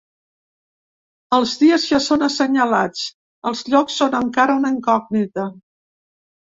Els 1.37 1.53
dies 1.65 1.85
ja 1.91 1.99
són 2.07 2.29
assenyalats; 2.29 3.05
els 3.53 3.63
llocs 3.71 4.01
són 4.03 4.19
encara 4.25 4.59
una 4.65 4.75
incògnita. 4.81 5.49